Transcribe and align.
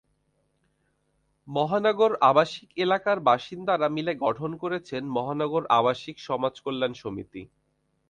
মহানগর 1.47 2.11
আবাসিক 2.21 2.69
এলাকার 2.77 3.17
বাসিন্দারা 3.21 3.87
মিলে 3.89 4.13
গঠন 4.25 4.51
করেছেন 4.61 5.03
মহানগর 5.17 5.63
আবাসিক 5.79 6.15
সমাজকল্যাণ 6.27 6.93
সমিতি। 7.01 7.41